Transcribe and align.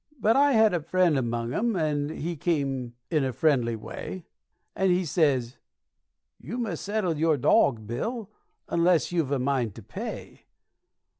But 0.19 0.35
I 0.35 0.53
had 0.53 0.73
a 0.73 0.81
friend 0.81 1.15
among 1.15 1.53
'em, 1.53 1.75
and 1.75 2.09
he 2.09 2.35
come 2.35 2.93
in 3.11 3.23
a 3.23 3.31
friendly 3.31 3.75
way, 3.75 4.25
And 4.75 4.91
he 4.91 5.05
sez, 5.05 5.57
'You 6.39 6.57
must 6.57 6.83
settle 6.83 7.17
your 7.19 7.37
dawg, 7.37 7.85
Bill, 7.85 8.31
unless 8.67 9.11
you've 9.11 9.29
a 9.31 9.37
mind 9.37 9.75
to 9.75 9.83
pay.' 9.83 10.47